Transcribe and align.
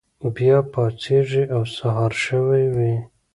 بیا 0.35 0.57
پاڅیږي 0.71 1.43
او 1.55 1.61
سهار 1.75 2.11
شوی 2.25 2.65
وي. 2.75 2.93